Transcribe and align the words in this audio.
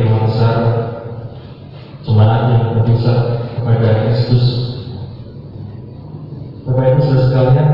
berterima 0.00 0.24
besar 0.24 0.56
jemaat 2.08 2.42
yang 2.48 2.64
berpusat 2.72 3.20
kepada 3.52 3.88
Kristus. 4.08 4.44
Bapak 6.64 6.96
Ibu 6.96 7.02
sekalian 7.04 7.68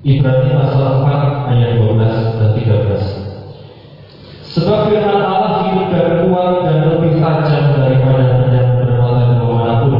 Ibrani 0.00 0.56
pasal 0.56 1.04
4 1.04 1.52
ayat 1.52 1.70
12 1.76 2.40
dan 2.40 2.50
13. 2.56 3.20
Sebab 4.48 4.88
firman 4.88 5.20
Allah 5.20 5.68
hidup 5.68 5.92
dan 5.92 6.24
kuat 6.24 6.64
dan 6.64 6.76
lebih 6.88 7.20
tajam 7.20 7.76
daripada 7.76 8.40
pedang 8.40 8.80
bermata 8.80 9.36
dua 9.36 9.52
mana 9.60 9.74
pun 9.84 9.94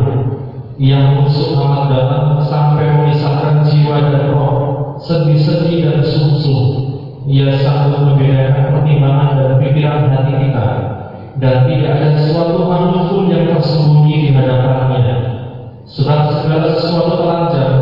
yang 0.80 1.20
musuh 1.20 1.52
amat 1.52 1.92
dalam 1.92 2.40
sampai 2.48 2.96
memisahkan 2.96 3.60
jiwa 3.68 4.00
dan 4.08 4.32
roh, 4.32 4.96
sedih-sedih 5.04 5.84
dan 5.84 6.00
sumsum. 6.00 6.96
Ia 7.28 7.60
sanggup 7.60 8.00
membedakan 8.00 8.80
pertimbangan 8.80 9.36
dan 9.36 9.50
pikiran 9.60 10.08
hati 10.16 10.32
kita 10.48 10.66
dan 11.44 11.68
tidak 11.68 11.92
ada 12.00 12.08
sesuatu 12.16 12.64
manusia 12.64 13.36
yang 13.36 13.52
tersembunyi 13.52 14.16
di 14.16 14.28
hadapannya. 14.32 15.16
Sebab 15.84 16.20
segala 16.40 16.72
sesuatu 16.72 17.20
telanjang 17.20 17.79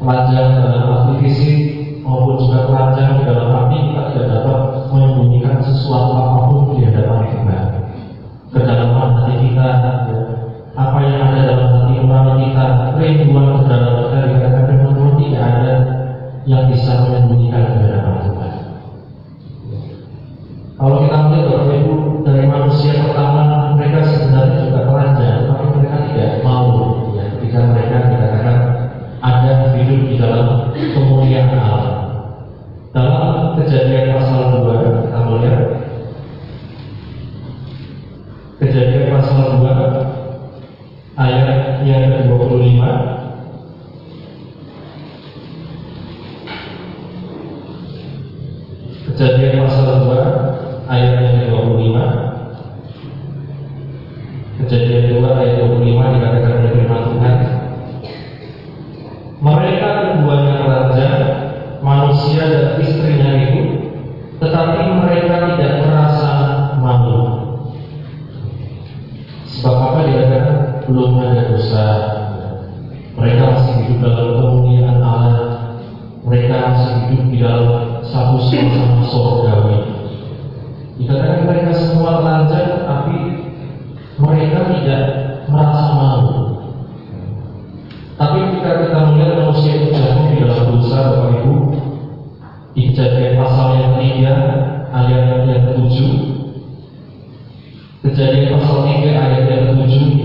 telanjang 0.00 0.48
dalam 0.56 0.84
arti 0.96 1.12
fisik 1.20 1.58
maupun 2.00 2.40
juga 2.40 2.64
telanjang 2.72 3.20
dalam 3.28 3.52
arti 3.52 3.76
kita 3.84 4.02
tidak 4.08 4.26
dapat 4.32 4.60
menyembunyikan 4.88 5.56
sesuatu 5.60 6.12
apa 6.16 6.38
pun 6.48 6.60
di 6.72 6.80
hadapan 6.88 7.20
kita. 7.28 7.58
Kedalaman 8.50 9.08
hati 9.20 9.34
kita 9.44 9.66
ya. 9.84 10.20
apa 10.74 10.98
yang 11.04 11.20
ada 11.20 11.40
dalam 11.44 11.68
hati 11.76 11.92
kepala 12.00 12.32
kita 12.40 12.64
kerinduan 12.96 13.46
kedalaman 13.60 14.04
kita 14.08 14.48
kadang-kadang 14.48 15.12
tidak 15.20 15.42
ada 15.44 15.74
yang 16.48 16.64
bisa 16.72 16.90
menyembunyikan. 17.04 17.89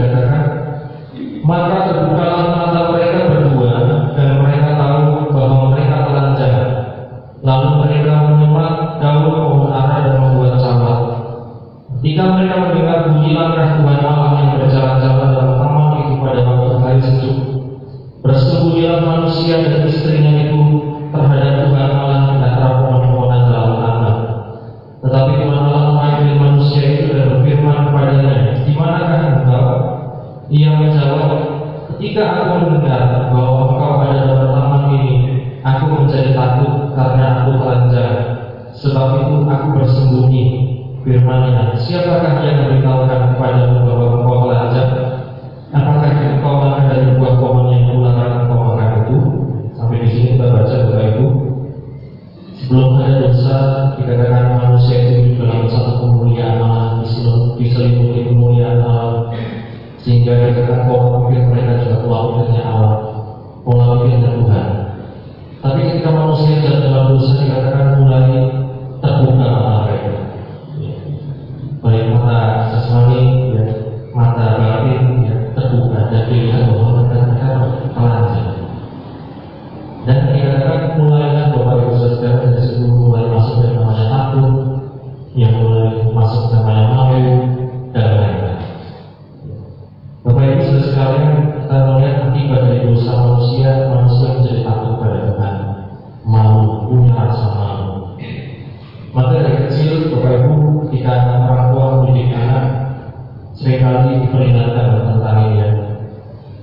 dikatakan 0.05 0.43
maka 1.45 1.77
terbuka 1.89 2.25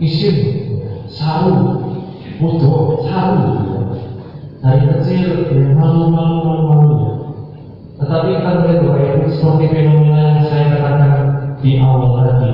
isim 0.03 0.37
sarung 1.07 1.79
bodoh 2.43 3.07
sarung. 3.07 3.63
Dari 4.63 4.87
kecil 4.87 5.27
ya, 5.27 5.37
dia 5.51 5.75
malu 5.75 6.07
malu 6.07 6.37
malu 6.47 6.63
malu 6.71 7.13
tetapi 8.03 8.35
kita 8.35 8.51
melihat 8.59 8.79
bahwa 8.83 8.99
itu 8.99 9.31
seperti 9.39 9.65
fenomena 9.71 10.23
yang 10.35 10.43
saya 10.51 10.65
katakan 10.75 11.13
di 11.63 11.71
awal 11.79 12.19
tadi. 12.19 12.51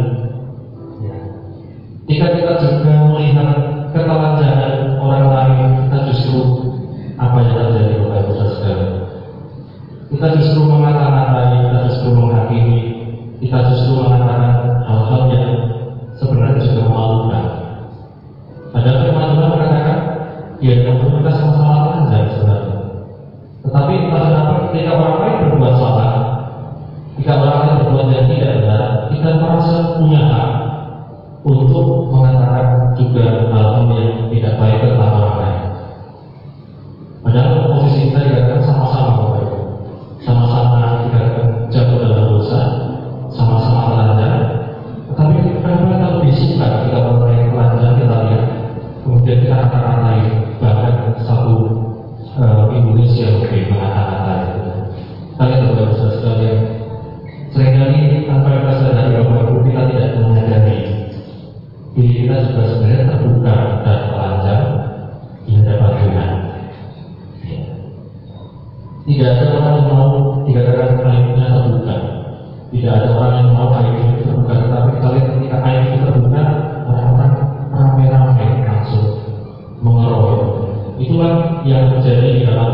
yang 81.69 81.93
terjadi 82.01 82.29
di 82.33 82.43
dalam 82.49 82.73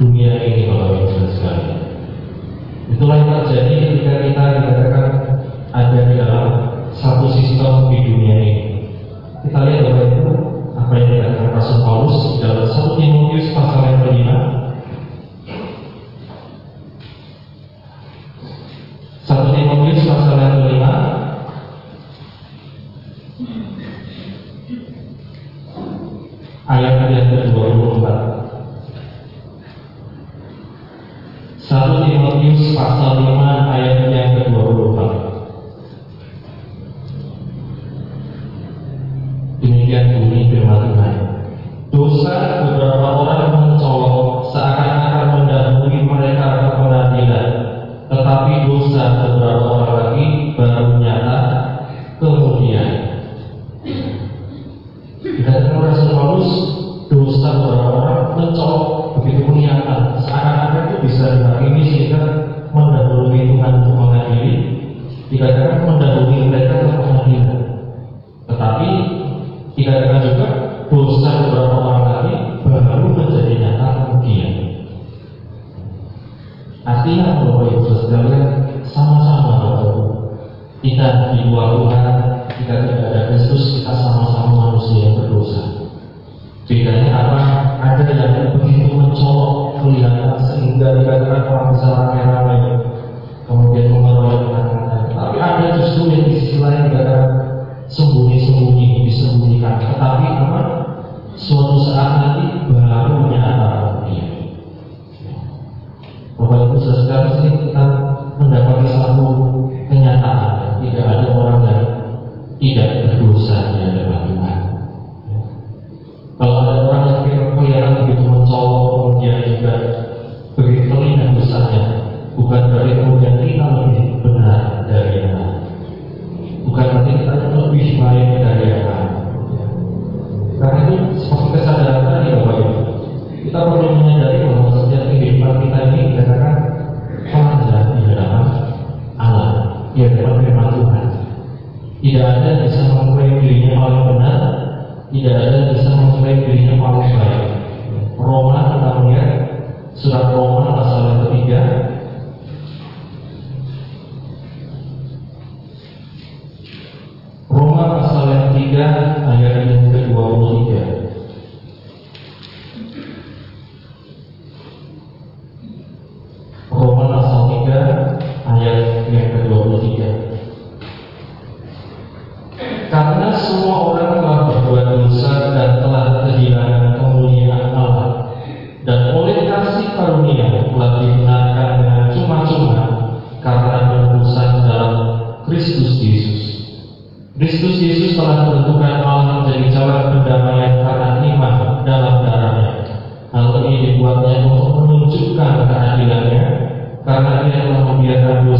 dunia 0.00 0.32
ini 0.40 0.64
Bapak 0.72 0.88
Ibu 1.04 1.28
sekali. 1.36 1.64
Itulah 2.88 3.16
yang 3.20 3.30
terjadi 3.44 3.72
ketika 3.76 4.12
kita 4.24 4.42
dikatakan 4.56 5.06
ada 5.76 5.98
di 6.08 6.14
dalam 6.16 6.48
satu 6.96 7.28
sistem 7.36 7.92
di 7.92 7.98
dunia 8.00 8.34
ini. 8.40 8.64
Kita 9.44 9.58
lihat 9.60 9.80
Bapak 9.84 10.04
Ibu 10.08 10.32
apa 10.78 10.92
yang 10.96 11.08
dikatakan 11.12 11.48
Rasul 11.52 11.78
Paulus 11.84 12.16
dalam 12.40 12.64
satu 12.64 12.90
Timotius 12.96 13.52
pasal 13.52 13.67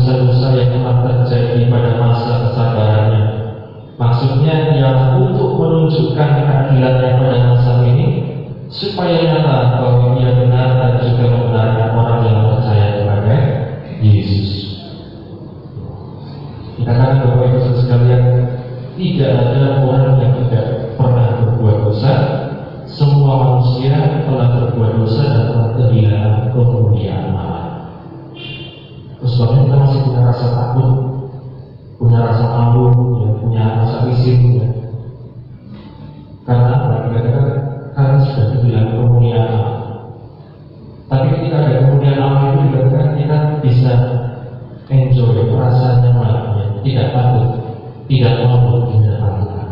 dosa-dosa 0.08 0.56
yang 0.56 0.70
telah 0.72 0.96
terjadi 1.04 1.68
pada 1.68 1.90
masa 2.00 2.32
kesabarannya. 2.48 3.22
Maksudnya 4.00 4.72
ialah 4.72 5.20
untuk 5.20 5.60
menunjukkan 5.60 6.30
keadilannya 6.48 7.10
pada 7.20 7.36
masa 7.52 7.72
ini 7.84 8.06
supaya 8.72 9.20
nyata 9.20 9.84
bahwa 9.84 10.16
dia 10.16 10.32
benar 10.32 10.68
dan 10.80 10.92
juga 11.04 11.24
membenarkan 11.28 11.88
orang 11.92 12.20
yang 12.24 12.38
percaya 12.56 12.86
kepada 12.96 13.36
Yesus. 14.00 14.48
Dikatakan 16.80 17.16
Bapak 17.28 17.44
Ibu 17.44 17.58
Saudara 17.58 17.80
sekalian, 17.84 18.24
tidak 18.96 19.32
ada 19.34 19.64
orang 19.84 20.16
yang 20.24 20.32
tidak 20.40 20.66
pernah 20.96 21.26
berbuat 21.36 21.76
dosa. 21.84 22.14
Semua 22.88 23.32
manusia 23.44 24.24
telah 24.24 24.56
berbuat 24.56 25.04
dosa 25.04 25.22
dan 25.26 25.42
telah 25.52 25.68
kehilangan 25.76 26.56
kemuliaan 26.56 27.36
Allah. 27.36 27.57
Sebabnya 29.38 29.70
kita 29.70 29.76
masih 29.78 30.00
punya 30.02 30.20
rasa 30.26 30.46
takut, 30.50 30.90
punya 31.94 32.18
rasa 32.26 32.44
malu, 32.50 32.90
ya, 33.22 33.28
punya 33.38 33.62
rasa 33.78 33.96
risih, 34.10 34.34
ya. 34.58 34.66
Karena 36.42 36.74
apa? 36.74 37.06
Dikatakan 37.06 37.46
karena 37.94 38.18
sudah 38.18 38.46
kehilangan 38.50 38.98
kemuliaan. 38.98 39.62
Tapi 41.06 41.26
ketika 41.38 41.54
ada 41.54 41.86
kemuliaan 41.86 42.18
Allah 42.18 42.42
itu 42.50 42.58
dikatakan 42.66 43.10
kita 43.14 43.36
bisa 43.62 43.92
enjoy, 44.90 45.38
merasa 45.54 46.02
nyaman, 46.02 46.34
ya. 46.58 46.66
tidak 46.82 47.06
takut, 47.14 47.46
tidak 48.10 48.34
malu 48.42 48.90
hadapan 48.90 49.32
Tuhan. 49.38 49.68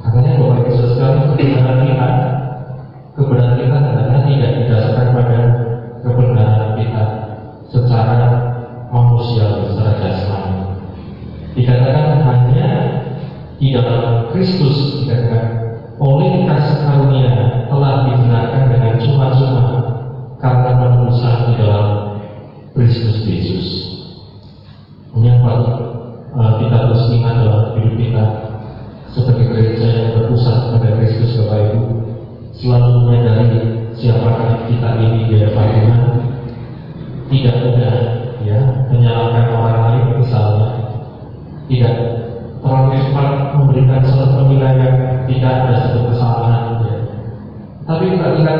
Makanya 0.00 0.32
Saudara 0.40 1.28
sekalian 1.28 1.28
kebenaran 1.28 1.78
kita, 1.84 2.08
kebenaran 3.20 3.56
kita 3.60 3.76
tidak 4.24 4.50
didasarkan 4.64 5.06
pada 5.12 5.43
di 13.64 13.72
dalam 13.72 14.28
Kristus 14.28 15.00
dikatakan 15.00 15.44
oleh 15.96 16.44
kasih 16.44 16.84
karunia 16.84 17.64
telah 17.64 18.04
dibenarkan 18.04 18.62
dengan 18.68 18.92
cuma-cuma 19.00 19.64
karena 20.36 20.70
penebusan 20.76 21.36
di 21.48 21.52
dalam 21.64 21.86
Kristus 22.76 23.24
Yesus. 23.24 23.66
Menyapa 25.16 25.52
uh, 26.36 26.52
kita 26.60 26.76
terus 26.76 27.08
ingat 27.16 27.40
dalam 27.40 27.72
hidup 27.80 27.94
kita 27.96 28.24
sebagai 29.16 29.48
gereja 29.48 29.86
yang 29.96 30.08
berpusat 30.20 30.76
pada 30.76 31.00
Kristus 31.00 31.40
Bapak 31.40 31.72
Ibu. 31.72 31.80
Selalu 32.52 32.90
menyadari 33.08 33.60
siapakah 33.96 34.68
kita 34.68 34.88
ini 35.00 35.24
di 35.24 35.40
hadapan 35.40 35.68
Tuhan 35.72 36.02
tidak 37.32 37.56
mudah 37.64 37.96
ya 38.44 38.58
menyalahkan 38.92 39.46
orang 39.56 39.78
lain 39.88 40.04
misalnya. 40.20 40.68
Tidak 41.64 42.13
cepat 42.64 43.28
memberikan 43.60 44.00
suatu 44.08 44.40
penilaian 44.40 45.24
tidak 45.28 45.52
ada 45.52 45.72
satu 45.84 45.98
kesalahan 46.08 46.80
ya. 46.80 46.96
tapi 47.84 48.04
kita 48.16 48.54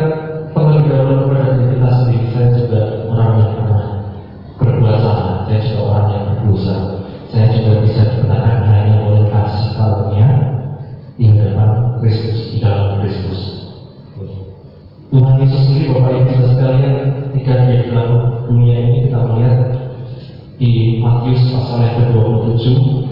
terlebih 0.54 0.86
dahulu 0.86 1.14
kepada 1.26 1.58
diri 1.58 1.66
kita 1.74 1.90
sendiri. 1.90 2.26
Saya 2.30 2.48
juga 2.54 2.80
orang 3.10 3.30
yang 3.42 3.50
pernah 3.58 3.86
berbuat 4.60 4.96
salah. 5.02 5.30
Saya 5.46 5.58
juga 5.66 5.80
orang 5.90 6.06
yang 6.14 6.24
berdosa. 6.30 6.76
Saya 7.28 7.46
juga 7.50 7.72
bisa 7.82 8.00
dibenarkan 8.14 8.58
hanya 8.70 8.94
oleh 9.02 9.24
kasih 9.26 9.66
karunia 9.74 10.28
di 11.18 11.24
hadapan 11.30 11.70
Kristus 11.98 12.38
di 12.54 12.58
dalam 12.62 13.02
Kristus. 13.02 13.40
Tuhan 15.14 15.34
Yesus 15.38 15.62
sendiri 15.70 15.94
Bapak 15.94 16.26
Ibu 16.26 16.42
sekalian 16.50 16.94
ketika 17.30 17.52
dia 17.70 17.86
di 17.86 17.88
dalam 17.94 18.10
dunia 18.50 18.76
ini 18.82 18.98
kita 19.06 19.18
melihat 19.30 19.58
di 20.58 20.98
Matius 20.98 21.54
pasal 21.54 21.86
yang 21.86 21.94
ke-27 22.10 23.03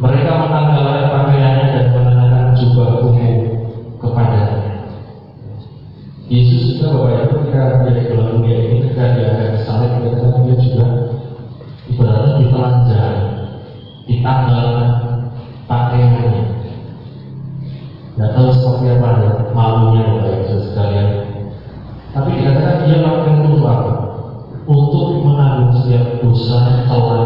Mereka 0.01 0.25
menanggalkan 0.25 1.05
pakaiannya 1.13 1.69
dan 1.69 1.85
mengenakan 1.93 2.57
jubah 2.57 2.97
kepadanya. 2.97 3.46
Yesus 6.27 6.75
juga 6.75 6.91
Bapak 6.91 7.11
Ibu 7.23 7.35
ketika 7.39 7.87
dia 7.87 7.91
di 7.95 8.03
dalam 8.11 8.27
dunia 8.35 8.57
ini 8.59 8.75
ketika 8.83 9.15
dia 9.15 9.27
akan 9.31 9.49
disalib 9.55 9.91
dikatakan 9.95 10.41
dia 10.43 10.57
juga 10.59 10.85
ibaratnya 11.87 12.31
ditelanjang, 12.43 13.17
ditanggalkan 14.11 14.89
pakaiannya. 15.71 16.43
Tidak 18.11 18.29
tahu 18.35 18.49
seperti 18.51 18.85
apa 18.91 19.07
ya 19.23 19.31
malunya 19.55 20.03
Bapak 20.03 20.31
Ibu 20.35 20.55
sekalian. 20.67 21.09
Tapi 22.11 22.29
dikatakan 22.35 22.75
dia 22.83 22.97
lakukan 23.07 23.35
itu 23.47 23.63
apa? 23.63 23.91
Untuk 24.67 25.07
menanggung 25.23 25.71
setiap 25.79 26.19
dosa 26.19 26.83
telah 26.91 27.16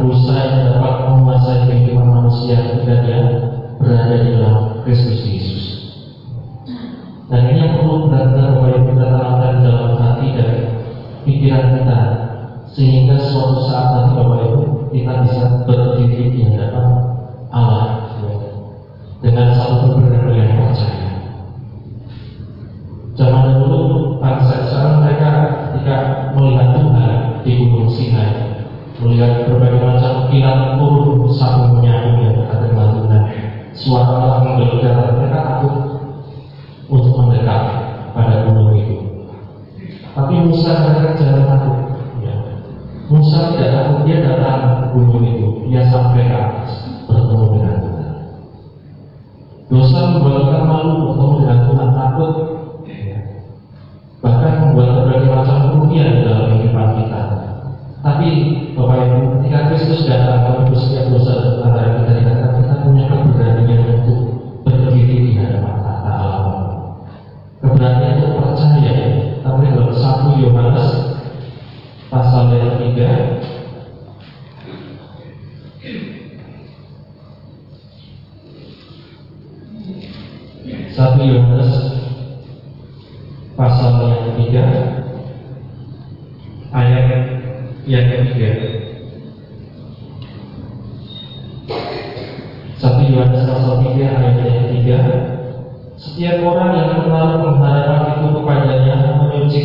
dosa 0.00 0.34
yang 0.34 0.56
dapat 0.72 0.94
menguasai 1.12 1.68
kehidupan 1.68 2.06
manusia 2.08 2.56
ketika 2.58 2.94
dia 3.04 3.20
berada 3.76 4.16
di 4.16 4.28
dalam 4.34 4.56
Kristus 4.82 5.20
Yesus. 5.22 5.62
Dan 7.30 7.46
ini 7.52 7.62
yang 7.62 7.72
perlu 7.78 8.10
benar-benar 8.10 8.58
Bapak 8.58 8.82
kita 8.90 9.04
tanamkan 9.06 9.54
dalam 9.62 9.92
hati 10.00 10.26
dan 10.34 10.50
pikiran 11.22 11.64
kita 11.78 12.00
sehingga 12.74 13.16
suatu 13.20 13.62
saat 13.68 13.86
nanti 13.94 14.12
Bapak 14.18 14.38
Ibu 14.48 14.62
kita 14.90 15.12
bisa 15.22 15.42
berdiri 15.68 16.24
di 16.34 16.40
hadapan 16.48 16.86
Allah 17.54 18.00
dengan 19.20 19.52
satu 19.52 20.00
kebenaran 20.00 20.32
yang 20.32 20.50
percaya. 20.64 21.08
Zaman 23.20 23.42
dahulu 23.52 24.16
bangsa 24.16 24.64
Israel 24.64 25.04
mereka 25.04 25.30
ketika 25.68 25.96
melihat 26.32 26.68
Tuhan 26.72 27.12
di 27.44 27.50
Gunung 27.60 27.92
Sinai, 27.92 28.32
melihat 29.04 29.44
berbagai 29.44 29.79
kilat 30.30 30.78
turun 30.78 31.26
satu 31.26 31.74
menyambung 31.74 32.22
yang 32.22 32.38
Tuhan, 32.94 33.22
suara 33.74 34.38
menggelegar 34.38 35.10
mereka 35.18 35.38
takut 35.42 35.89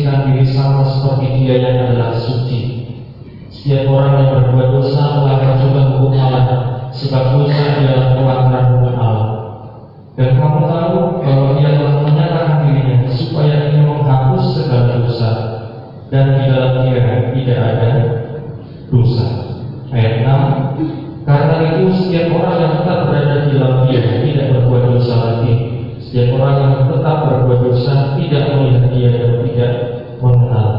menyucikan 0.06 0.30
diri 0.30 0.46
sama 0.46 0.86
seperti 0.86 1.26
dia 1.42 1.54
yang 1.58 1.76
adalah 1.90 2.14
suci 2.14 2.60
setiap 3.50 3.90
orang 3.90 4.22
yang 4.22 4.28
berbuat 4.38 4.68
dosa 4.78 5.02
melanggar 5.18 5.52
juga 5.58 5.80
hukum 5.90 6.14
Allah 6.14 6.44
sebab 6.94 7.22
dosa 7.34 7.64
adalah 7.82 8.06
pelanggaran 8.14 8.66
hukum 8.70 8.94
Allah 8.94 9.28
dan 10.14 10.28
kamu 10.38 10.60
tahu 10.70 10.98
bahwa 11.26 11.48
dia 11.58 11.70
telah 11.74 11.94
menyatakan 12.06 12.56
dirinya 12.62 12.96
supaya 13.10 13.56
ia 13.74 13.82
menghapus 13.82 14.44
segala 14.54 14.94
dosa 15.02 15.30
dan 16.08 16.38
di 16.38 16.42
dalam 16.46 16.72
dia 16.86 17.02
tidak 17.34 17.58
ada 17.58 17.90
dosa. 18.88 19.26
Ayat 19.90 20.22
6 20.22 21.26
Karena 21.26 21.56
itu 21.74 21.90
setiap 21.90 22.38
orang 22.38 22.56
yang 22.62 22.72
tetap 22.80 22.98
berada 23.10 23.34
di 23.44 23.50
dalam 23.58 23.90
dia 23.90 24.00
tidak 24.22 24.46
berbuat 24.54 24.82
dosa 24.94 25.14
lagi. 25.18 25.52
Setiap 25.98 26.38
orang 26.38 26.54
yang 26.62 26.74
tetap 26.86 27.16
berbuat 27.26 27.60
dosa 27.66 28.14
tidak 28.14 28.42
melihat 28.54 28.84
dia 28.94 29.08
dan 29.10 29.30
tidak 29.42 29.85
mengenal 30.20 30.75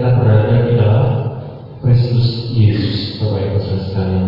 kita 0.00 0.16
berada 0.16 0.64
di 0.64 0.80
dalam 0.80 1.08
Kristus 1.84 2.48
Yesus, 2.56 3.20
Bapak 3.20 3.52
Ibu 3.52 3.58
Saudara 3.60 3.84
sekalian. 3.84 4.24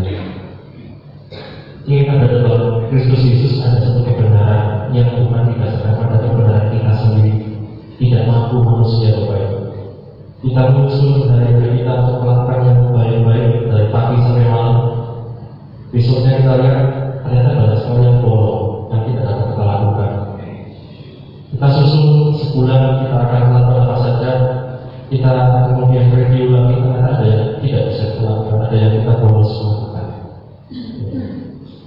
Kita 1.88 2.12
berada 2.12 2.38
dalam 2.44 2.92
Kristus 2.92 3.24
Yesus 3.24 3.64
ada 3.64 3.80
satu 3.80 4.04
kebenaran 4.04 4.92
yang 4.92 5.16
Tuhan 5.16 5.48
didasarkan 5.48 5.96
pada 5.96 6.28
kebenaran 6.28 6.76
kita 6.76 6.92
sendiri. 6.92 7.32
Tidak 7.96 8.22
mampu 8.28 8.60
manusia, 8.60 9.16
Bapak 9.16 9.38
Ibu. 9.40 9.58
Kita 10.44 10.60
menyusul 10.76 11.12
dari 11.32 11.68
kita 11.80 11.92
untuk 12.04 12.16
melakukan 12.20 12.60
yang 12.68 12.80
baik-baik 12.92 13.52
dari 13.72 13.86
pagi 13.88 14.16
sampai 14.28 14.44
malam. 14.52 14.76
Besoknya 15.88 16.32
kita 16.36 16.52
lihat 16.60 16.80
ternyata 17.24 17.50
banyak 17.56 17.78
sekali 17.80 18.02
yang 18.12 18.20
bolong 18.20 18.92
yang 18.92 19.02
tidak 19.08 19.24
dapat 19.24 19.46
kita 19.48 19.64
lakukan. 19.64 20.10
Kita 21.48 21.66
susun 21.80 22.08
sebulan 22.36 23.08
kita 23.08 23.16
akan 23.24 23.42
melakukan 23.48 23.71
kita 25.12 25.32
kemudian 25.68 26.08
review 26.08 26.56
lagi 26.56 26.80
ternyata 26.80 27.08
ada 27.20 27.26
yang 27.28 27.42
tidak 27.60 27.82
bisa 27.92 28.04
kita 28.16 28.22
lakukan, 28.24 28.58
ada 28.64 28.76
yang 28.80 28.92
kita 28.96 29.12
bolos 29.20 29.52
melakukan. 29.60 30.06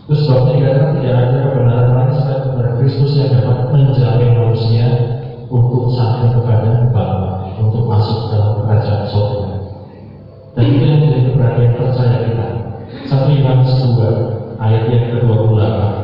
Terus 0.05 0.21
sebabnya 0.29 0.53
dikatakan 0.53 0.91
tidak 1.01 1.15
ada 1.17 1.37
kebenaran 1.41 1.89
lain 1.89 2.11
selain 2.13 2.39
kebenaran 2.45 2.75
Kristus 2.77 3.11
yang 3.17 3.29
dapat 3.33 3.57
menjamin 3.73 4.31
manusia 4.37 4.85
untuk 5.49 5.89
sampai 5.97 6.29
kepada 6.37 6.69
Bapa, 6.93 7.49
untuk 7.57 7.89
masuk 7.89 8.29
dalam 8.29 8.61
kerajaan 8.61 9.03
surga. 9.09 9.45
Dan 10.53 10.63
itu 10.69 10.83
yang 10.85 10.99
menjadi 11.01 11.21
keberanian 11.33 11.71
percaya 11.73 12.17
kita. 12.29 12.47
Satu 13.09 13.29
Yohanes 13.33 13.73
2 13.81 14.61
ayat 14.61 14.83
yang 14.93 15.05
ke-28. 15.17 15.94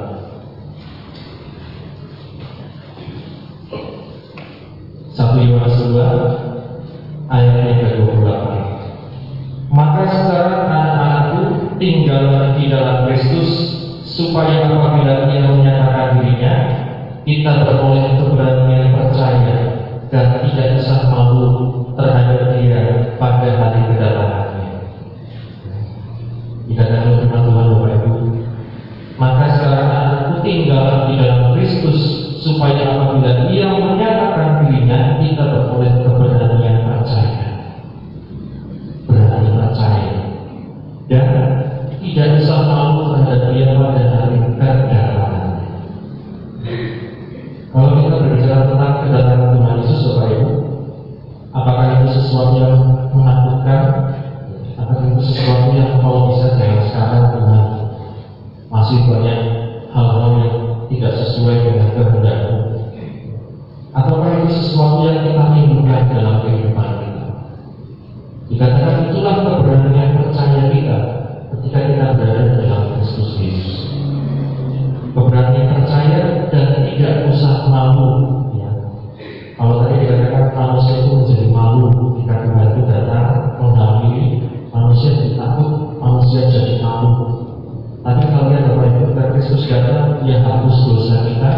Dia 90.25 90.37
hapus 90.41 90.77
dosa 90.87 91.15
kita, 91.25 91.53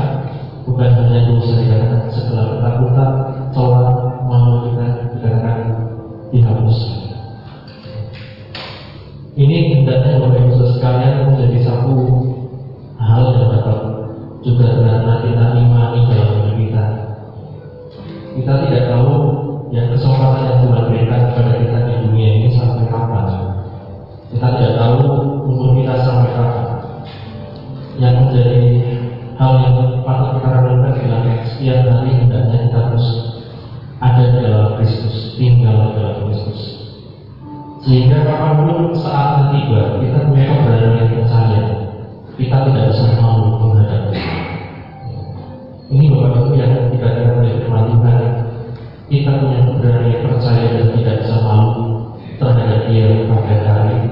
bukan 0.63 0.89
hanya 0.95 1.19
dosa 1.27 1.53
dikatakan 1.59 2.07
segala 2.11 2.43
ketakutan, 2.55 3.11
Sehingga 37.83 38.23
kapan 38.23 38.63
pun 38.63 38.95
saat 38.95 39.51
tiba, 39.51 39.99
kita 39.99 40.31
punya 40.31 40.55
keberanian 40.55 41.19
percaya. 41.19 41.61
Kita 42.39 42.57
tidak 42.71 42.95
usah 42.95 43.19
malu 43.19 43.59
menghadapi. 43.59 44.15
Ini 45.91 46.05
Bapak 46.07 46.47
Ibu 46.47 46.51
yang 46.55 46.73
oleh 47.43 47.53
firman 47.59 47.85
Tuhan. 47.91 48.19
Kita 49.11 49.31
punya 49.35 49.59
keberanian 49.67 50.21
percaya 50.31 50.65
dan 50.79 50.87
tidak 50.95 51.15
usah 51.27 51.39
malu 51.43 51.75
terhadap 52.39 52.81
dia 52.87 53.27
pada 53.27 53.55
hari 53.67 54.02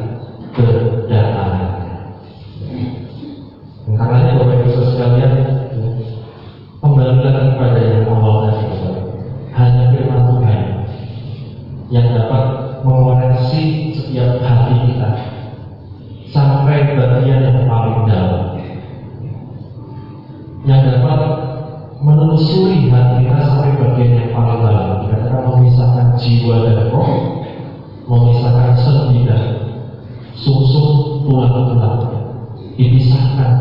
dipisahkan 33.31 33.53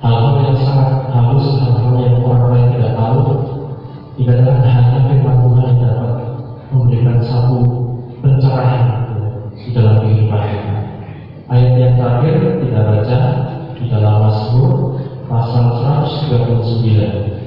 hal-hal 0.00 0.34
yang 0.40 0.56
sangat 0.64 1.12
halus 1.12 1.46
hal-hal 1.60 1.94
yang 2.00 2.16
orang 2.24 2.44
lain 2.52 2.66
tidak 2.76 2.92
tahu 2.96 3.20
dikatakan 4.16 4.64
hanya 4.64 4.98
firman 5.04 5.36
Tuhan 5.44 5.64
yang 5.68 5.80
dapat 5.84 6.12
memberikan 6.72 7.16
satu 7.20 7.58
pencerahan 8.24 8.84
di 9.52 9.68
dalam 9.76 9.94
kehidupan 10.00 10.42
kita. 10.48 10.74
Ayat 11.48 11.72
yang 11.76 11.94
terakhir 11.96 12.34
kita 12.60 12.80
baca 12.80 13.18
di 13.76 13.84
dalam 13.88 14.14
Mazmur 14.24 14.72
pasal 15.28 15.64
139. 15.84 17.37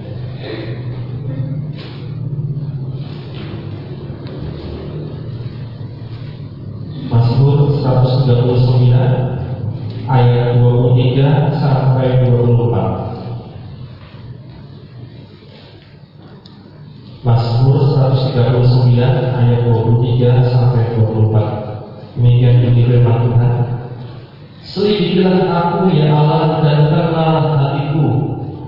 139 18.82 19.38
ayat 19.38 19.60
23 19.70 20.50
sampai 20.50 20.98
24. 20.98 22.18
Demikian 22.18 22.56
bunyi 22.66 22.82
firman 22.90 23.18
Tuhan. 23.30 23.54
Selidikilah 24.66 25.38
aku 25.52 25.94
ya 25.94 26.10
Allah 26.10 26.64
dan 26.66 26.90
kenal 26.90 27.36
hatiku. 27.62 28.06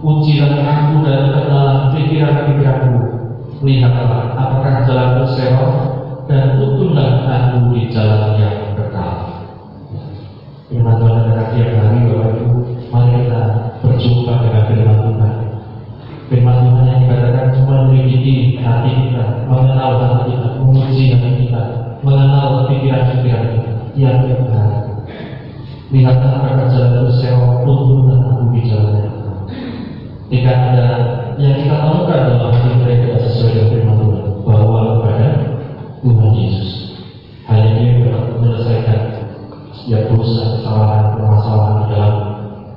Ujilah 0.04 0.54
aku 0.62 0.94
dan 1.08 1.32
kenal 1.32 1.68
pikiran-pikiranku. 1.96 3.02
Lihatlah 3.64 4.36
apakah 4.36 4.84
jalanku 4.84 5.24
serong 5.34 5.78
dan 6.28 6.60
tuntunlah 6.60 7.24
aku 7.24 7.72
di 7.72 7.88
jalan 7.90 8.36
yang 8.36 8.76
kekal. 8.76 9.14
Firman 10.68 11.00
Tuhan 11.00 11.16
adalah 11.24 11.48
tiap 11.56 11.70
hari 11.72 12.00
Bapak 12.10 12.30
Ibu, 12.38 12.50
mari 12.92 13.10
kita 13.24 13.42
berjumpa 13.80 14.34
dengan 14.44 14.64
firman 14.68 14.98
Tuhan. 15.00 15.43
Firman 16.34 16.66
Tuhan 16.66 16.90
yang 16.90 17.00
dikatakan 17.06 17.62
menyelidiki 17.62 18.58
hati 18.58 18.90
kita, 19.06 19.46
mengenal 19.46 20.02
hati 20.02 20.34
kita, 20.34 20.48
menguji 20.58 21.04
hati 21.14 21.30
kita, 21.46 21.62
mengenal 22.02 22.66
pikiran-pikiran 22.66 23.44
kita. 23.54 23.72
Yang 23.94 24.42
benar. 24.42 24.70
Lihatlah 25.94 26.34
apakah 26.42 26.74
jalan 26.74 27.06
itu 27.06 27.12
sewa 27.22 27.62
tuntun 27.62 28.10
dan 28.10 28.26
aku 28.26 28.50
jalan. 28.66 28.98
Tidak 30.34 30.58
ada 30.58 30.88
yang 31.38 31.54
kita 31.54 31.76
temukan 31.86 32.22
dalam 32.26 32.50
hati 32.50 32.70
mereka 32.82 33.22
sesuai 33.22 33.54
dengan 33.54 33.70
firman 33.70 33.96
Tuhan 34.02 34.26
bahwa 34.42 34.82
kepada 34.90 35.30
Tuhan 36.02 36.32
Yesus. 36.34 36.72
Dia 37.46 37.62
yang 37.78 38.10
dapat 38.10 38.26
menyelesaikan 38.42 39.02
setiap 39.70 40.10
dosa, 40.10 40.58
kesalahan, 40.58 41.14
permasalahan 41.14 41.78
di 41.78 41.86
dalam 41.94 42.16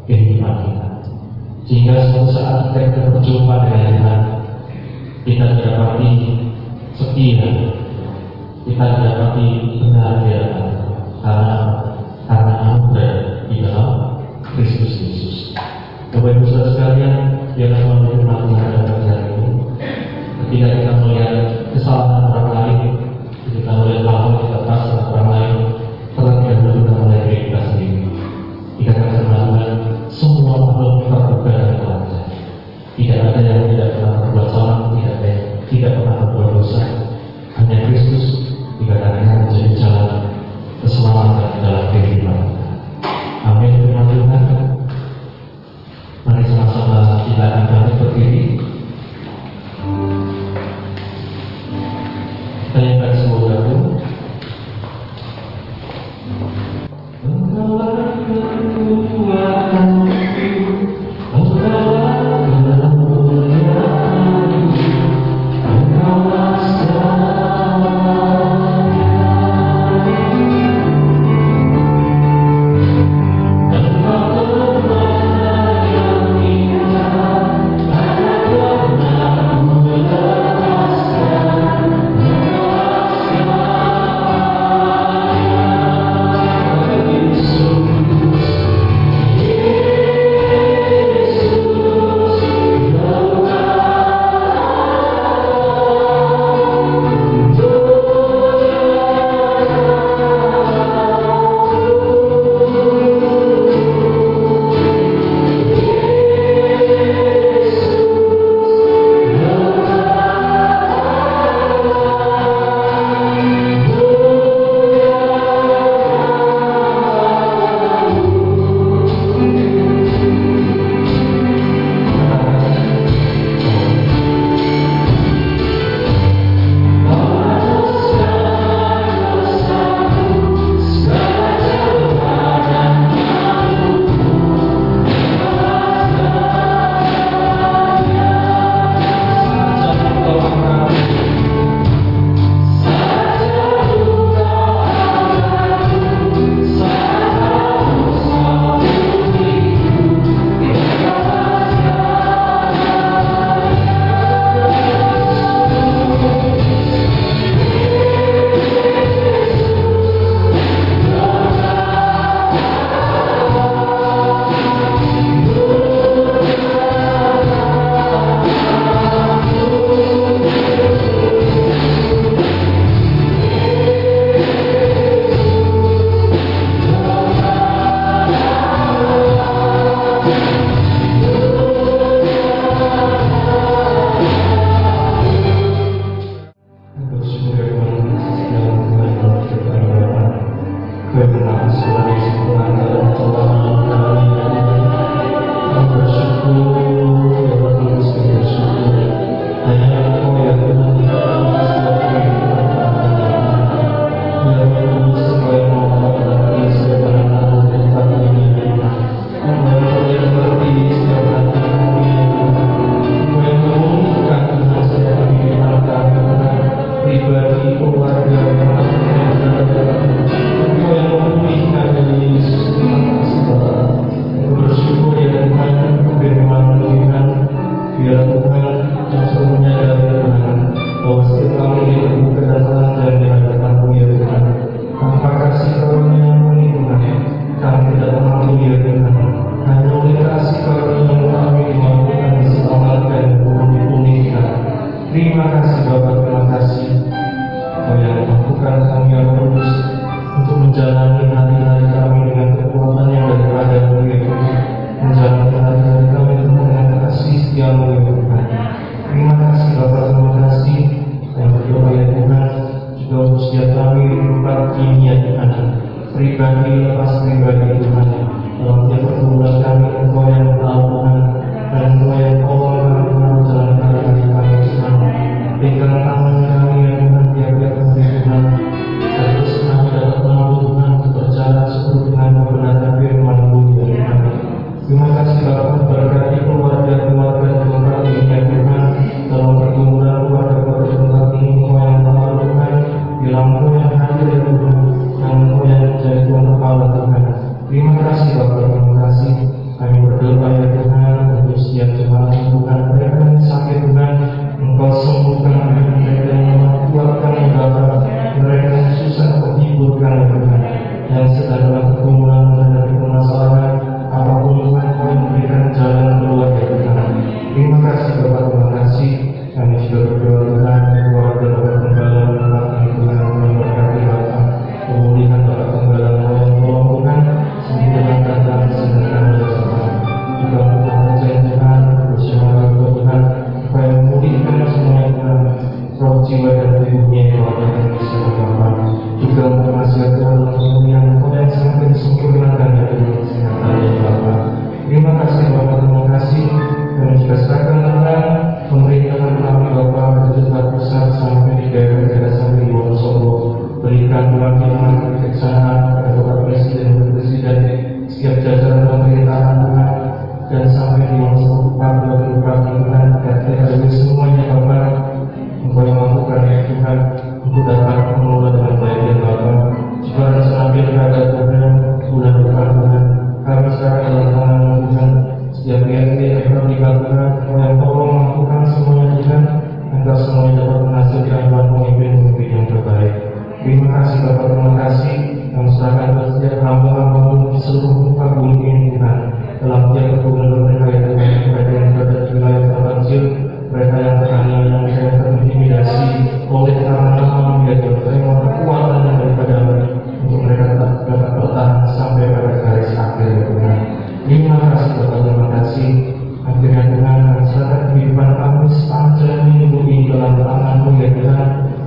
kehidupan 0.04 0.54
kita. 0.60 0.85
Sehingga 1.66 2.14
suatu 2.14 2.30
saat 2.30 2.70
kita 2.78 3.10
berjumpa 3.10 3.54
dengan 3.66 3.90
Tuhan, 3.98 4.20
kita 5.26 5.44
didapati 5.58 6.10
setia, 6.94 7.50
kita 8.62 8.84
didapati 8.86 9.46
benar 9.82 10.22
di 10.22 10.30
karena 11.26 11.58
karena 12.30 12.54
anugerah 12.62 13.14
di 13.50 13.56
dalam 13.66 13.90
Kristus 14.46 14.94
Yesus. 14.94 15.58
Bapak 16.14 16.38
Ibu 16.38 16.46
Saudara 16.46 16.70
sekalian, 16.70 17.14
biarlah 17.58 17.82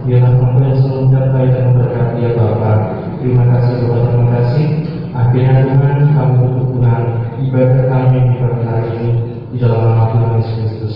biarlah 0.09 0.33
hamba 0.41 0.59
yang 0.65 0.77
selalu 0.81 1.01
mencapai 1.05 1.45
dan 1.53 1.63
memberkati 1.69 2.17
ya 2.17 2.29
Bapak. 2.33 2.77
Terima 3.21 3.43
kasih 3.45 3.73
Bapak 3.85 4.01
terima 4.09 4.27
kasih. 4.33 4.67
Akhirnya 5.13 5.53
Tuhan 5.69 5.97
kami 6.17 6.35
berkenan 6.49 7.03
ibadah 7.45 7.83
kami 7.85 8.17
di 8.17 8.35
pagi 8.41 8.63
hari 8.65 8.89
ini 8.97 9.09
di 9.53 9.57
dalam 9.61 9.79
nama 9.85 10.03
Tuhan 10.09 10.31
Yesus 10.41 10.53
Kristus. 10.57 10.95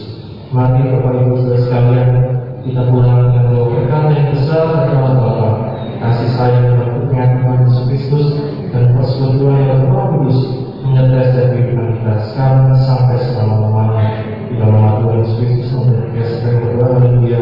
Mari 0.49 0.81
Bapak 0.89 1.13
Ibu 1.13 1.33
saudara 1.37 1.61
sekalian 1.61 2.09
kita 2.65 2.81
pulang 2.89 3.21
dengan 3.29 3.45
doa 3.53 3.65
berkat 3.69 4.03
yang 4.17 4.27
besar 4.33 4.61
dari 4.73 4.93
Allah 4.97 5.13
Bapa 5.21 5.49
kasih 6.01 6.29
sayang 6.33 6.65
dan 6.73 6.89
berkat 6.97 7.29
Tuhan 7.37 7.57
Yesus 7.61 7.81
Kristus 7.85 8.25
dan 8.73 8.83
persekutuan 8.97 9.61
yang 9.61 9.93
Roh 9.93 10.05
Kudus 10.09 10.39
menyertai 10.81 11.25
setiap 11.29 11.47
kehidupan 11.53 11.87
kita 12.01 12.13
sekarang 12.33 12.65
sampai 12.81 13.17
selama-lamanya 13.29 14.05
di 14.49 14.53
dalam 14.57 14.81
nama 14.81 15.05
Yesus 15.21 15.37
Kristus 15.37 15.69
memberkati 15.69 16.21
segala 16.41 16.65
doa 16.81 16.97
dia. 17.21 17.41